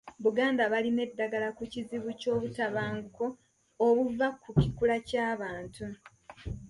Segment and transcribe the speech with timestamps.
[0.23, 3.25] Buganda balina eddagala ku kizibu ky’obutabanguko
[3.85, 5.85] obuva ku kikula ky’abantu.